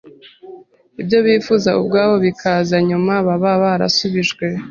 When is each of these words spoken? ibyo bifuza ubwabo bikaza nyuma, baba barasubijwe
ibyo 1.01 1.19
bifuza 1.25 1.69
ubwabo 1.79 2.15
bikaza 2.25 2.77
nyuma, 2.89 3.13
baba 3.27 3.51
barasubijwe 3.63 4.45